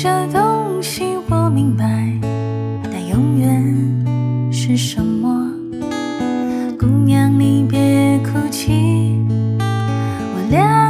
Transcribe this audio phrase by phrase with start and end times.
[0.00, 1.84] 这东西我明白
[2.84, 5.52] 但永远是什么。
[6.78, 10.87] 姑娘你别哭泣我俩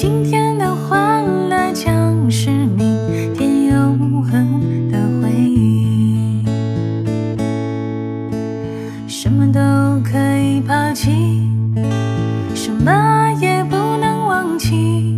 [0.00, 6.44] 今天的欢乐将是明天永恒的回忆
[9.08, 9.60] 什么都
[10.08, 11.50] 可以抛弃
[12.54, 15.17] 什么也不能忘记。